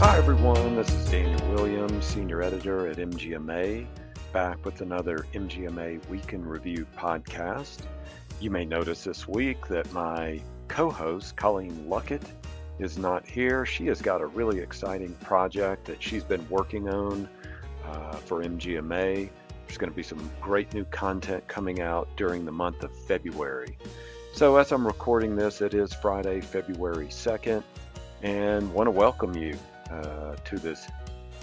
Hi, 0.00 0.16
everyone. 0.16 0.76
This 0.76 0.88
is 0.94 1.10
Daniel 1.10 1.52
Williams, 1.52 2.04
Senior 2.04 2.40
Editor 2.40 2.86
at 2.86 2.98
MGMA, 2.98 3.84
back 4.32 4.64
with 4.64 4.80
another 4.80 5.26
MGMA 5.34 6.08
Week 6.08 6.32
in 6.32 6.46
Review 6.46 6.86
podcast. 6.96 7.78
You 8.40 8.52
may 8.52 8.64
notice 8.64 9.02
this 9.02 9.26
week 9.26 9.66
that 9.66 9.92
my 9.92 10.40
co 10.68 10.88
host, 10.88 11.34
Colleen 11.34 11.72
Luckett, 11.88 12.22
is 12.78 12.96
not 12.96 13.26
here. 13.26 13.66
She 13.66 13.86
has 13.86 14.00
got 14.00 14.20
a 14.20 14.26
really 14.26 14.60
exciting 14.60 15.14
project 15.14 15.86
that 15.86 16.00
she's 16.00 16.22
been 16.22 16.48
working 16.48 16.88
on 16.88 17.28
uh, 17.84 18.12
for 18.18 18.44
MGMA. 18.44 19.28
There's 19.66 19.78
going 19.78 19.90
to 19.90 19.96
be 19.96 20.04
some 20.04 20.30
great 20.40 20.72
new 20.72 20.84
content 20.84 21.48
coming 21.48 21.80
out 21.80 22.08
during 22.16 22.44
the 22.44 22.52
month 22.52 22.84
of 22.84 22.96
February. 23.08 23.76
So, 24.32 24.58
as 24.58 24.70
I'm 24.70 24.86
recording 24.86 25.34
this, 25.34 25.60
it 25.60 25.74
is 25.74 25.92
Friday, 25.92 26.40
February 26.40 27.08
2nd, 27.08 27.64
and 28.22 28.72
want 28.72 28.86
to 28.86 28.92
welcome 28.92 29.34
you 29.34 29.58
uh, 29.90 30.36
to 30.44 30.58
this 30.58 30.88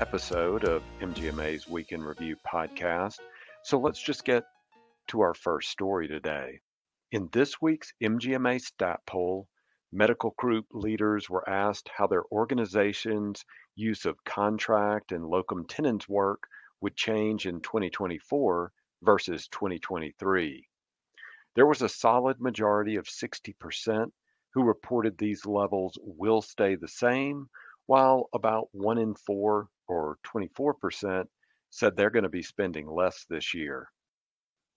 episode 0.00 0.64
of 0.64 0.82
MGMA's 1.00 1.68
Week 1.68 1.92
in 1.92 2.02
Review 2.02 2.36
podcast. 2.46 3.18
So, 3.62 3.78
let's 3.78 4.02
just 4.02 4.24
get 4.24 4.44
to 5.08 5.20
our 5.20 5.34
first 5.34 5.70
story 5.70 6.08
today. 6.08 6.60
In 7.12 7.28
this 7.32 7.60
week's 7.60 7.92
MGMA 8.02 8.60
stat 8.60 9.00
poll, 9.06 9.48
medical 9.92 10.34
group 10.38 10.66
leaders 10.72 11.28
were 11.28 11.48
asked 11.48 11.90
how 11.94 12.06
their 12.06 12.24
organization's 12.32 13.44
use 13.76 14.04
of 14.04 14.22
contract 14.24 15.12
and 15.12 15.24
locum 15.24 15.66
tenens 15.66 16.08
work 16.08 16.42
would 16.80 16.96
change 16.96 17.46
in 17.46 17.60
2024 17.60 18.72
versus 19.02 19.48
2023. 19.48 20.66
There 21.54 21.66
was 21.66 21.82
a 21.82 21.88
solid 21.88 22.40
majority 22.40 22.96
of 22.96 23.04
60% 23.04 24.10
who 24.54 24.64
reported 24.64 25.18
these 25.18 25.46
levels 25.46 25.98
will 26.02 26.42
stay 26.42 26.74
the 26.74 26.88
same, 26.88 27.48
while 27.92 28.30
about 28.32 28.70
one 28.72 28.96
in 28.96 29.14
four, 29.14 29.68
or 29.86 30.16
24%, 30.24 31.28
said 31.68 31.94
they're 31.94 32.08
going 32.08 32.22
to 32.22 32.30
be 32.30 32.42
spending 32.42 32.86
less 32.86 33.26
this 33.26 33.52
year. 33.52 33.86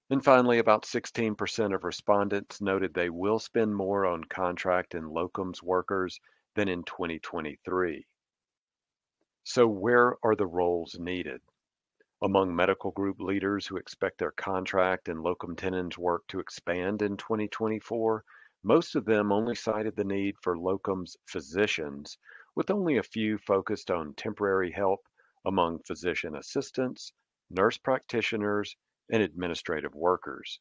And 0.09 0.22
finally, 0.22 0.59
about 0.59 0.83
16% 0.83 1.73
of 1.73 1.85
respondents 1.85 2.59
noted 2.59 2.94
they 2.94 3.09
will 3.09 3.39
spend 3.39 3.73
more 3.73 4.05
on 4.05 4.25
contract 4.25 4.95
and 4.95 5.05
locums 5.05 5.63
workers 5.63 6.19
than 6.55 6.67
in 6.67 6.83
2023. 6.83 8.05
So, 9.45 9.66
where 9.66 10.17
are 10.22 10.35
the 10.35 10.45
roles 10.45 11.00
needed? 11.00 11.39
Among 12.22 12.53
medical 12.53 12.91
group 12.91 13.22
leaders 13.22 13.66
who 13.66 13.77
expect 13.77 14.17
their 14.17 14.31
contract 14.31 15.07
and 15.07 15.22
locum 15.22 15.55
tenens 15.55 15.97
work 15.97 16.27
to 16.27 16.41
expand 16.41 17.02
in 17.02 17.16
2024, 17.16 18.25
most 18.63 18.94
of 18.94 19.05
them 19.05 19.31
only 19.31 19.55
cited 19.55 19.95
the 19.95 20.03
need 20.03 20.35
for 20.41 20.57
locums 20.57 21.16
physicians, 21.25 22.17
with 22.55 22.71
only 22.71 22.97
a 22.97 23.03
few 23.03 23.37
focused 23.37 23.91
on 23.91 24.13
temporary 24.15 24.71
help 24.71 25.01
among 25.45 25.79
physician 25.79 26.35
assistants, 26.35 27.13
nurse 27.49 27.77
practitioners, 27.77 28.75
and 29.11 29.21
administrative 29.21 29.93
workers. 29.93 30.59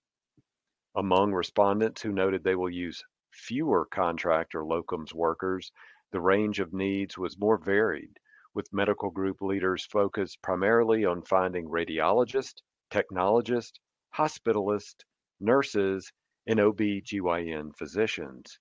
Among 0.96 1.32
respondents 1.32 2.02
who 2.02 2.12
noted 2.12 2.44
they 2.44 2.56
will 2.56 2.70
use 2.70 3.02
fewer 3.32 3.86
contract 3.86 4.54
or 4.54 4.64
locums 4.64 5.12
workers, 5.14 5.72
the 6.12 6.20
range 6.20 6.60
of 6.60 6.72
needs 6.72 7.18
was 7.18 7.38
more 7.38 7.58
varied, 7.58 8.16
with 8.54 8.72
medical 8.72 9.10
group 9.10 9.40
leaders 9.40 9.84
focused 9.86 10.40
primarily 10.42 11.04
on 11.04 11.22
finding 11.22 11.66
radiologists, 11.68 12.62
technologists, 12.90 13.80
hospitalists, 14.16 15.02
nurses, 15.40 16.12
and 16.46 16.60
OB/GYN 16.60 17.72
physicians. 17.76 18.60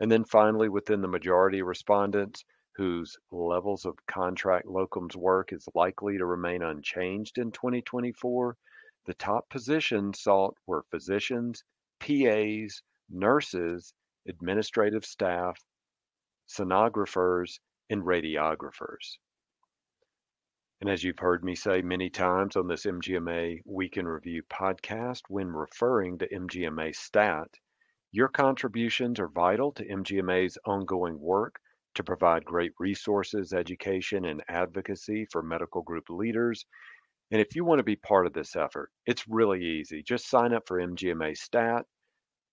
And 0.00 0.10
then 0.10 0.24
finally, 0.24 0.68
within 0.68 1.00
the 1.00 1.08
majority 1.08 1.58
of 1.60 1.66
respondents 1.66 2.44
whose 2.76 3.16
levels 3.32 3.84
of 3.84 4.06
contract 4.06 4.66
locums 4.66 5.16
work 5.16 5.52
is 5.52 5.68
likely 5.74 6.16
to 6.18 6.24
remain 6.24 6.62
unchanged 6.62 7.38
in 7.38 7.50
2024, 7.50 8.56
the 9.06 9.14
top 9.14 9.48
positions 9.48 10.20
sought 10.20 10.56
were 10.66 10.84
physicians, 10.90 11.64
PAs, 11.98 12.82
nurses, 13.10 13.92
administrative 14.28 15.04
staff, 15.04 15.58
sonographers, 16.48 17.58
and 17.90 18.02
radiographers. 18.04 19.18
And 20.80 20.88
as 20.88 21.02
you've 21.02 21.18
heard 21.18 21.42
me 21.42 21.56
say 21.56 21.82
many 21.82 22.08
times 22.10 22.54
on 22.54 22.68
this 22.68 22.86
MGMA 22.86 23.62
Week 23.64 23.96
in 23.96 24.06
Review 24.06 24.44
podcast, 24.44 25.22
when 25.28 25.48
referring 25.48 26.18
to 26.18 26.28
MGMA 26.28 26.94
STAT, 26.94 27.48
your 28.12 28.28
contributions 28.28 29.20
are 29.20 29.28
vital 29.28 29.72
to 29.72 29.86
MGMA's 29.86 30.58
ongoing 30.64 31.18
work 31.20 31.58
to 31.94 32.04
provide 32.04 32.44
great 32.44 32.72
resources, 32.78 33.52
education, 33.52 34.26
and 34.26 34.42
advocacy 34.48 35.26
for 35.30 35.42
medical 35.42 35.82
group 35.82 36.04
leaders 36.10 36.64
and 37.30 37.40
if 37.42 37.54
you 37.54 37.64
want 37.64 37.78
to 37.78 37.84
be 37.84 37.96
part 37.96 38.26
of 38.26 38.32
this 38.32 38.56
effort, 38.56 38.90
it's 39.04 39.28
really 39.28 39.62
easy. 39.62 40.02
Just 40.02 40.30
sign 40.30 40.54
up 40.54 40.66
for 40.66 40.78
MGMA 40.80 41.36
Stat 41.36 41.84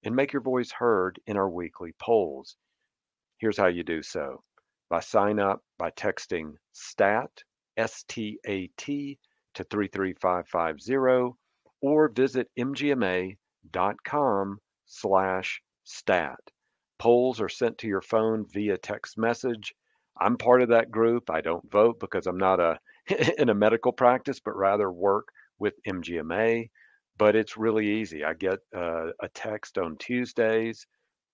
and 0.03 0.15
make 0.15 0.33
your 0.33 0.41
voice 0.41 0.71
heard 0.71 1.19
in 1.27 1.37
our 1.37 1.49
weekly 1.49 1.93
polls. 1.99 2.57
Here's 3.37 3.57
how 3.57 3.67
you 3.67 3.83
do 3.83 4.03
so 4.03 4.43
by 4.89 4.99
sign 4.99 5.39
up 5.39 5.61
by 5.77 5.91
texting 5.91 6.55
STAT, 6.73 7.31
S 7.77 8.03
T 8.07 8.37
A 8.45 8.67
T, 8.77 9.17
to 9.53 9.63
33550 9.63 11.37
or 11.81 12.09
visit 12.09 12.49
mgma.com 12.59 13.37
slash 14.85 15.61
stat. 15.83 16.39
Polls 16.97 17.41
are 17.41 17.49
sent 17.49 17.77
to 17.79 17.87
your 17.87 18.01
phone 18.01 18.45
via 18.53 18.77
text 18.77 19.17
message. 19.17 19.73
I'm 20.19 20.37
part 20.37 20.61
of 20.61 20.69
that 20.69 20.91
group. 20.91 21.29
I 21.29 21.41
don't 21.41 21.69
vote 21.71 21.99
because 21.99 22.27
I'm 22.27 22.37
not 22.37 22.59
a 22.59 22.79
in 23.37 23.49
a 23.49 23.55
medical 23.55 23.91
practice, 23.91 24.39
but 24.39 24.55
rather 24.55 24.91
work 24.91 25.27
with 25.59 25.73
MGMA. 25.87 26.69
But 27.17 27.35
it's 27.35 27.57
really 27.57 27.87
easy. 27.87 28.23
I 28.23 28.33
get 28.33 28.59
uh, 28.75 29.07
a 29.21 29.29
text 29.33 29.77
on 29.77 29.97
Tuesdays 29.97 30.85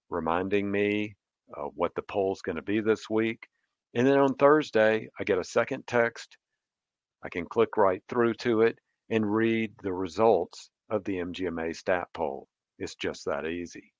reminding 0.09 0.69
me 0.69 1.15
uh, 1.57 1.69
what 1.75 1.95
the 1.95 2.03
poll's 2.03 2.41
going 2.41 2.57
to 2.57 2.61
be 2.61 2.81
this 2.81 3.09
week. 3.09 3.47
And 3.95 4.05
then 4.05 4.19
on 4.19 4.35
Thursday, 4.35 5.09
I 5.19 5.23
get 5.23 5.39
a 5.39 5.43
second 5.43 5.85
text. 5.87 6.37
I 7.23 7.29
can 7.29 7.45
click 7.45 7.77
right 7.77 8.03
through 8.07 8.35
to 8.35 8.61
it 8.61 8.77
and 9.09 9.33
read 9.33 9.73
the 9.83 9.93
results 9.93 10.69
of 10.89 11.03
the 11.03 11.17
MGMA 11.17 11.75
stat 11.75 12.07
poll. 12.13 12.47
It's 12.81 12.95
just 12.95 13.25
that 13.25 13.45
easy. 13.45 13.93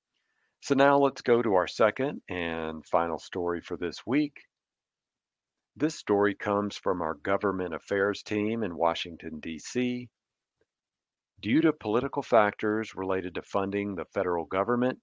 So 0.60 0.74
now 0.74 0.98
let's 0.98 1.22
go 1.22 1.40
to 1.40 1.54
our 1.54 1.68
second 1.68 2.20
and 2.28 2.84
final 2.84 3.20
story 3.20 3.60
for 3.60 3.76
this 3.76 4.04
week. 4.04 4.42
This 5.76 5.94
story 5.94 6.34
comes 6.34 6.76
from 6.76 7.00
our 7.00 7.14
government 7.14 7.74
affairs 7.74 8.24
team 8.24 8.64
in 8.64 8.76
Washington, 8.76 9.38
D.C. 9.38 10.08
Due 11.40 11.60
to 11.60 11.72
political 11.72 12.24
factors 12.24 12.96
related 12.96 13.36
to 13.36 13.42
funding 13.42 13.94
the 13.94 14.06
federal 14.06 14.46
government, 14.46 14.98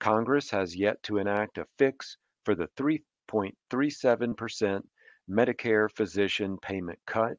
Congress 0.00 0.50
has 0.50 0.74
yet 0.74 1.00
to 1.04 1.18
enact 1.18 1.58
a 1.58 1.68
fix 1.78 2.16
for 2.44 2.56
the 2.56 2.66
3.37% 2.76 4.82
Medicare 5.30 5.88
physician 5.94 6.58
payment 6.60 6.98
cut 7.06 7.36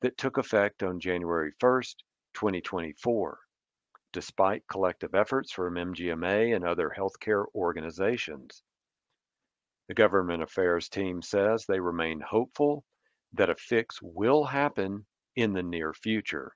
that 0.00 0.16
took 0.16 0.38
effect 0.38 0.82
on 0.82 0.98
January 0.98 1.52
1st, 1.60 1.96
2024, 2.32 3.38
despite 4.14 4.66
collective 4.68 5.12
efforts 5.12 5.50
from 5.50 5.74
MGMA 5.74 6.54
and 6.54 6.64
other 6.64 6.94
healthcare 6.96 7.46
organizations. 7.52 8.62
The 9.88 9.94
government 9.94 10.40
affairs 10.40 10.88
team 10.88 11.20
says 11.20 11.66
they 11.66 11.80
remain 11.80 12.20
hopeful 12.20 12.84
that 13.32 13.50
a 13.50 13.56
fix 13.56 13.98
will 14.00 14.44
happen 14.44 15.04
in 15.34 15.52
the 15.52 15.64
near 15.64 15.92
future. 15.92 16.52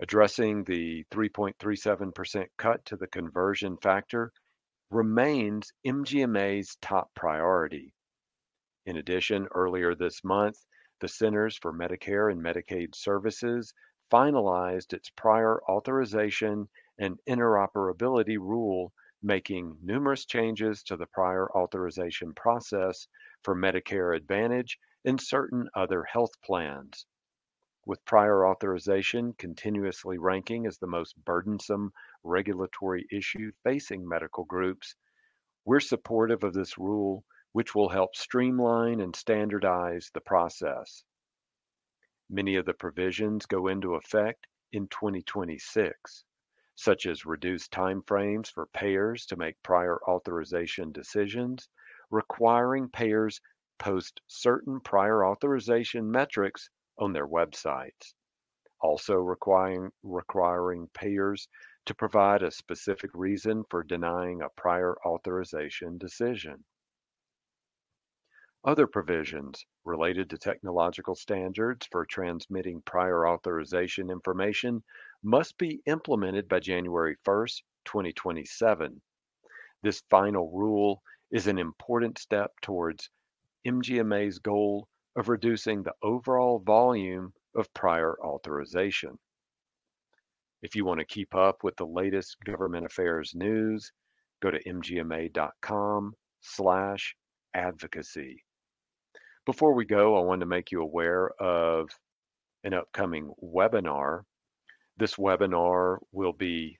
Addressing 0.00 0.64
the 0.64 1.04
3.37% 1.10 2.46
cut 2.58 2.84
to 2.84 2.96
the 2.96 3.06
conversion 3.06 3.78
factor 3.78 4.30
remains 4.90 5.72
MGMA's 5.86 6.76
top 6.82 7.08
priority. 7.14 7.94
In 8.84 8.98
addition, 8.98 9.48
earlier 9.54 9.94
this 9.94 10.22
month, 10.22 10.58
the 11.00 11.08
Centers 11.08 11.56
for 11.56 11.72
Medicare 11.72 12.30
and 12.30 12.42
Medicaid 12.42 12.94
Services 12.94 13.72
finalized 14.10 14.92
its 14.92 15.10
prior 15.10 15.62
authorization 15.68 16.68
and 16.98 17.18
interoperability 17.28 18.38
rule 18.38 18.92
making 19.22 19.78
numerous 19.82 20.24
changes 20.24 20.82
to 20.82 20.96
the 20.96 21.06
prior 21.06 21.50
authorization 21.52 22.34
process 22.34 23.06
for 23.42 23.54
Medicare 23.54 24.16
Advantage 24.16 24.78
and 25.04 25.20
certain 25.20 25.68
other 25.74 26.04
health 26.04 26.32
plans. 26.42 27.06
With 27.86 28.04
prior 28.04 28.46
authorization 28.46 29.32
continuously 29.34 30.18
ranking 30.18 30.66
as 30.66 30.78
the 30.78 30.86
most 30.86 31.16
burdensome 31.24 31.92
regulatory 32.22 33.06
issue 33.10 33.52
facing 33.64 34.06
medical 34.06 34.44
groups, 34.44 34.94
we're 35.64 35.80
supportive 35.80 36.44
of 36.44 36.52
this 36.52 36.78
rule, 36.78 37.24
which 37.52 37.74
will 37.74 37.88
help 37.88 38.14
streamline 38.16 39.00
and 39.00 39.14
standardize 39.14 40.10
the 40.12 40.20
process. 40.20 41.04
Many 42.30 42.56
of 42.56 42.64
the 42.64 42.72
provisions 42.72 43.44
go 43.44 43.66
into 43.68 43.94
effect 43.94 44.46
in 44.72 44.88
2026 44.88 46.24
such 46.74 47.04
as 47.04 47.26
reduced 47.26 47.72
timeframes 47.72 48.50
for 48.50 48.68
payers 48.68 49.26
to 49.26 49.36
make 49.36 49.62
prior 49.62 50.02
authorization 50.08 50.92
decisions, 50.92 51.68
requiring 52.10 52.88
payers 52.88 53.42
post 53.78 54.22
certain 54.28 54.80
prior 54.80 55.26
authorization 55.26 56.10
metrics 56.10 56.70
on 56.96 57.12
their 57.12 57.28
websites, 57.28 58.14
also 58.80 59.16
requiring, 59.16 59.92
requiring 60.02 60.88
payers 60.94 61.48
to 61.86 61.94
provide 61.94 62.42
a 62.42 62.50
specific 62.50 63.10
reason 63.14 63.64
for 63.70 63.82
denying 63.82 64.42
a 64.42 64.50
prior 64.50 64.96
authorization 65.06 65.98
decision. 65.98 66.64
Other 68.62 68.86
provisions 68.86 69.64
related 69.86 70.28
to 70.28 70.36
technological 70.36 71.14
standards 71.14 71.86
for 71.90 72.04
transmitting 72.04 72.82
prior 72.82 73.26
authorization 73.26 74.10
information 74.10 74.84
must 75.22 75.56
be 75.56 75.80
implemented 75.86 76.46
by 76.46 76.60
January 76.60 77.16
1, 77.24 77.46
2027. 77.86 79.00
This 79.82 80.02
final 80.10 80.50
rule 80.52 81.02
is 81.30 81.46
an 81.46 81.58
important 81.58 82.18
step 82.18 82.52
towards 82.60 83.08
MGMA's 83.66 84.38
goal 84.38 84.88
of 85.16 85.30
reducing 85.30 85.82
the 85.82 85.94
overall 86.02 86.58
volume 86.58 87.32
of 87.54 87.72
prior 87.72 88.14
authorization. 88.22 89.18
If 90.60 90.76
you 90.76 90.84
want 90.84 91.00
to 91.00 91.06
keep 91.06 91.34
up 91.34 91.64
with 91.64 91.76
the 91.76 91.86
latest 91.86 92.36
government 92.44 92.84
affairs 92.84 93.34
news, 93.34 93.90
go 94.42 94.50
to 94.50 94.62
mgma.com 94.64 96.14
slash 96.42 97.16
advocacy. 97.54 98.44
Before 99.46 99.72
we 99.72 99.86
go, 99.86 100.16
I 100.16 100.20
want 100.20 100.40
to 100.40 100.46
make 100.46 100.70
you 100.70 100.82
aware 100.82 101.30
of 101.40 101.88
an 102.62 102.74
upcoming 102.74 103.32
webinar. 103.42 104.22
This 104.98 105.14
webinar 105.14 105.98
will 106.12 106.34
be 106.34 106.76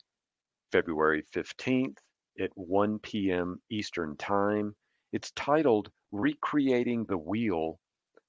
February 0.71 1.25
15th 1.35 1.97
at 2.39 2.51
1 2.55 2.99
p.m. 2.99 3.61
Eastern 3.71 4.15
Time. 4.19 4.75
It's 5.13 5.31
titled 5.33 5.91
Recreating 6.13 7.07
the 7.07 7.17
Wheel 7.17 7.81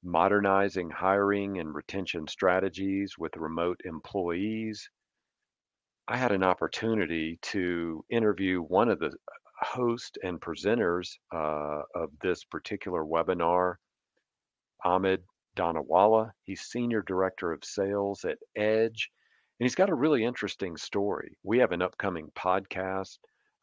Modernizing 0.02 0.90
Hiring 0.90 1.60
and 1.60 1.76
Retention 1.76 2.26
Strategies 2.28 3.18
with 3.18 3.36
Remote 3.36 3.82
Employees. 3.84 4.90
I 6.08 6.16
had 6.16 6.32
an 6.32 6.44
opportunity 6.44 7.38
to 7.44 8.04
interview 8.10 8.62
one 8.62 8.90
of 8.90 9.00
the 9.00 9.12
hosts 9.60 10.18
and 10.24 10.40
presenters 10.40 11.10
uh, 11.34 11.82
of 11.96 12.10
this 12.22 12.46
particular 12.46 13.04
webinar. 13.04 13.76
Ahmed 14.84 15.24
Donawala. 15.56 16.32
He's 16.44 16.62
Senior 16.62 17.02
Director 17.02 17.52
of 17.52 17.64
Sales 17.64 18.26
at 18.26 18.38
Edge, 18.56 19.12
and 19.60 19.66
he's 19.66 19.76
got 19.76 19.90
a 19.90 19.96
really 19.96 20.24
interesting 20.24 20.78
story. 20.78 21.38
We 21.44 21.60
have 21.60 21.72
an 21.72 21.82
upcoming 21.82 22.32
podcast 22.38 23.18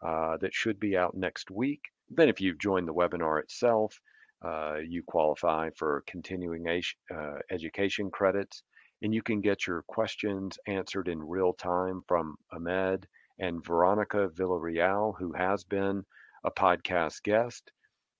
uh, 0.05 0.37
that 0.39 0.55
should 0.55 0.79
be 0.79 0.97
out 0.97 1.17
next 1.17 1.51
week. 1.51 1.81
Then, 2.11 2.29
if 2.29 2.41
you've 2.41 2.59
joined 2.59 2.89
the 2.89 2.95
webinar 2.95 3.41
itself, 3.41 3.99
uh, 4.45 4.77
you 4.87 5.03
qualify 5.03 5.71
for 5.77 6.05
continuing 6.07 6.67
uh, 6.69 7.39
education 7.51 8.11
credits, 8.11 8.63
and 9.03 9.15
you 9.15 9.23
can 9.23 9.41
get 9.41 9.67
your 9.67 9.83
questions 9.89 10.59
answered 10.67 11.09
in 11.09 11.23
real 11.23 11.53
time 11.53 12.03
from 12.07 12.37
Ahmed 12.53 13.07
and 13.39 13.65
Veronica 13.65 14.29
Villarreal, 14.29 15.15
who 15.19 15.33
has 15.33 15.65
been 15.65 16.05
a 16.45 16.51
podcast 16.51 17.23
guest. 17.23 17.71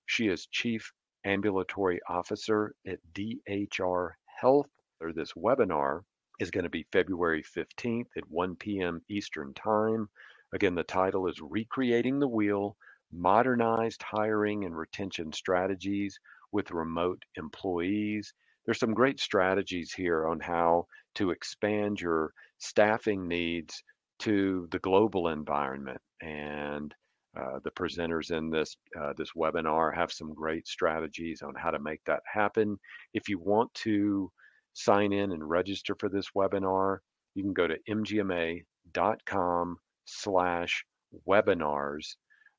She 0.05 0.27
is 0.27 0.47
Chief 0.47 0.91
ambulatory 1.25 1.99
officer 2.07 2.73
at 2.87 2.99
DHR 3.13 4.11
Health. 4.39 4.69
Or 5.01 5.13
this 5.13 5.33
webinar 5.33 6.01
is 6.39 6.51
going 6.51 6.65
to 6.65 6.69
be 6.69 6.85
February 6.91 7.43
15th 7.43 8.07
at 8.17 8.29
1 8.29 8.55
p.m. 8.57 9.01
Eastern 9.09 9.53
Time. 9.53 10.09
Again, 10.53 10.75
the 10.75 10.83
title 10.83 11.27
is 11.27 11.39
Recreating 11.41 12.19
the 12.19 12.27
Wheel 12.27 12.75
Modernized 13.11 14.03
Hiring 14.03 14.65
and 14.65 14.77
Retention 14.77 15.31
Strategies 15.33 16.19
with 16.51 16.71
Remote 16.71 17.23
Employees. 17.35 18.33
There's 18.65 18.79
some 18.79 18.93
great 18.93 19.19
strategies 19.19 19.93
here 19.93 20.27
on 20.27 20.39
how 20.39 20.87
to 21.15 21.31
expand 21.31 22.01
your 22.01 22.33
staffing 22.57 23.27
needs 23.27 23.83
to 24.19 24.67
the 24.71 24.79
global 24.79 25.29
environment. 25.29 26.01
And 26.21 26.93
uh, 27.37 27.59
the 27.63 27.71
presenters 27.71 28.31
in 28.31 28.49
this 28.49 28.75
uh, 28.99 29.13
this 29.17 29.31
webinar 29.37 29.95
have 29.95 30.11
some 30.11 30.33
great 30.33 30.67
strategies 30.67 31.41
on 31.41 31.53
how 31.55 31.69
to 31.69 31.79
make 31.79 32.01
that 32.05 32.21
happen. 32.31 32.77
If 33.13 33.29
you 33.29 33.39
want 33.39 33.73
to 33.85 34.31
sign 34.73 35.13
in 35.13 35.31
and 35.31 35.47
register 35.47 35.95
for 35.99 36.09
this 36.09 36.27
webinar, 36.35 36.99
you 37.35 37.43
can 37.43 37.53
go 37.53 37.67
to 37.67 37.77
mgma.com 37.89 39.77
slash 40.05 40.83
webinars 41.27 42.15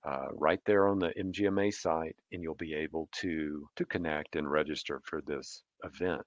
uh, 0.09 0.27
right 0.33 0.61
there 0.67 0.89
on 0.89 0.99
the 0.99 1.13
MGMA 1.19 1.73
site, 1.75 2.17
and 2.33 2.43
you'll 2.43 2.55
be 2.55 2.75
able 2.75 3.09
to, 3.21 3.67
to 3.77 3.85
connect 3.85 4.37
and 4.37 4.51
register 4.51 5.01
for 5.05 5.21
this 5.27 5.63
event. 5.85 6.25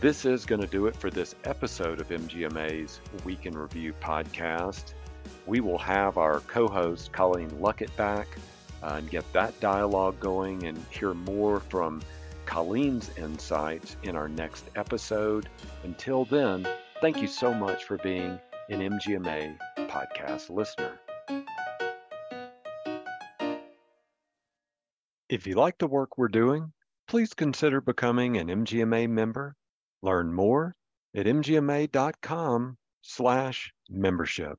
This 0.00 0.24
is 0.24 0.44
going 0.44 0.60
to 0.60 0.66
do 0.66 0.86
it 0.86 0.96
for 0.96 1.10
this 1.10 1.34
episode 1.44 2.00
of 2.00 2.08
MGMA's 2.08 3.00
Week 3.24 3.46
in 3.46 3.56
Review 3.56 3.94
podcast 4.00 4.92
we 5.46 5.60
will 5.60 5.78
have 5.78 6.18
our 6.18 6.40
co 6.40 6.68
host 6.68 7.12
Colleen 7.12 7.50
Luckett 7.50 7.94
back 7.96 8.26
uh, 8.82 8.94
and 8.98 9.10
get 9.10 9.30
that 9.32 9.58
dialogue 9.60 10.18
going 10.20 10.64
and 10.64 10.82
hear 10.90 11.14
more 11.14 11.60
from 11.60 12.02
Colleen's 12.44 13.10
insights 13.18 13.96
in 14.02 14.16
our 14.16 14.28
next 14.28 14.64
episode. 14.76 15.48
Until 15.82 16.24
then, 16.24 16.66
thank 17.00 17.20
you 17.20 17.26
so 17.26 17.52
much 17.52 17.84
for 17.84 17.98
being 17.98 18.38
an 18.68 18.80
MGMA 18.80 19.58
podcast 19.88 20.50
listener. 20.50 20.98
If 25.28 25.46
you 25.46 25.56
like 25.56 25.78
the 25.78 25.88
work 25.88 26.16
we're 26.16 26.28
doing, 26.28 26.72
please 27.08 27.34
consider 27.34 27.80
becoming 27.80 28.36
an 28.36 28.46
MGMA 28.46 29.08
member. 29.08 29.56
Learn 30.02 30.32
more 30.32 30.76
at 31.16 31.26
mgma.com 31.26 32.76
slash 33.02 33.72
membership. 33.88 34.58